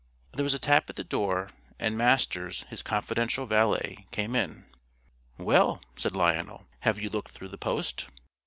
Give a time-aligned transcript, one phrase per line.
[0.31, 4.65] There was a tap at the door, and Masters, his confidential valet, came in.
[5.37, 8.07] "Well," said Lionel, "have you looked through the post?"